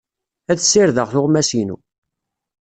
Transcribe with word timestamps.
Ad 0.51 0.59
ssirdeɣ 0.61 1.07
tuɣmas-inu. 1.13 1.77